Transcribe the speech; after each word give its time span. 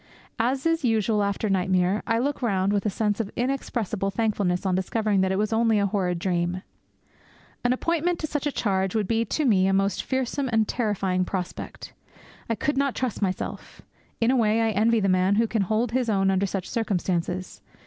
As 0.39 0.65
is 0.65 0.83
usual 0.83 1.21
after 1.23 1.47
nightmare, 1.47 2.01
I 2.07 2.17
look 2.17 2.41
round 2.41 2.73
with 2.73 2.87
a 2.87 2.89
sense 2.89 3.19
of 3.19 3.29
inexpressible 3.35 4.09
thankfulness 4.09 4.65
on 4.65 4.73
discovering 4.73 5.21
that 5.21 5.31
it 5.31 5.37
was 5.37 5.53
only 5.53 5.77
a 5.77 5.85
horrid 5.85 6.17
dream. 6.17 6.63
An 7.63 7.71
appointment 7.71 8.17
to 8.17 8.25
such 8.25 8.47
a 8.47 8.51
charge 8.51 8.95
would 8.95 9.07
be 9.07 9.25
to 9.25 9.45
me 9.45 9.67
a 9.67 9.73
most 9.73 10.01
fearsome 10.01 10.49
and 10.51 10.67
terrifying 10.67 11.23
prospect. 11.23 11.93
I 12.49 12.55
could 12.55 12.77
not 12.77 12.95
trust 12.95 13.21
myself. 13.21 13.83
In 14.19 14.31
a 14.31 14.35
way, 14.35 14.61
I 14.61 14.71
envy 14.71 15.01
the 15.01 15.07
man 15.07 15.35
who 15.35 15.45
can 15.45 15.61
hold 15.61 15.91
his 15.91 16.09
own 16.09 16.31
under 16.31 16.47
such 16.47 16.67
circumstances. 16.67 17.61